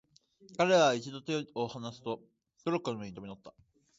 [0.57, 2.23] 彼等は一度に手をはなすと、
[2.65, 3.53] トロッコの上へ飛び乗った。